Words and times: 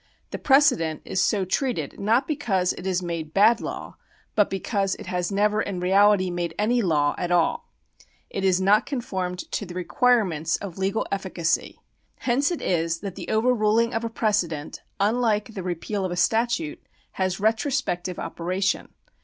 The 0.31 0.39
precedent 0.39 1.03
is 1.05 1.23
so 1.23 1.45
treated 1.45 1.99
not 1.99 2.27
because 2.27 2.73
it 2.73 2.87
has 2.87 3.03
made 3.03 3.35
bad 3.35 3.61
law, 3.61 3.97
but 4.33 4.49
because 4.49 4.95
it 4.95 5.05
has 5.05 5.31
never 5.31 5.61
in 5.61 5.79
reality 5.79 6.31
made 6.31 6.55
any 6.57 6.81
law 6.81 7.13
at 7.19 7.29
all. 7.29 7.69
It 8.31 8.43
has 8.43 8.59
not 8.59 8.87
conformed 8.87 9.37
to 9.51 9.63
the 9.63 9.75
requirements 9.75 10.57
of 10.57 10.79
legal 10.79 11.05
efficacy. 11.11 11.81
Hence 12.21 12.49
it 12.49 12.63
is 12.63 13.01
that 13.01 13.13
the 13.13 13.29
overruling 13.29 13.93
of 13.93 14.03
a 14.03 14.09
precedent, 14.09 14.81
unlike 14.99 15.53
the 15.53 15.61
repeal 15.61 16.03
of 16.03 16.11
a 16.11 16.15
statute, 16.15 16.81
has 17.11 17.39
retrospective 17.39 18.17
operation. 18.17 18.87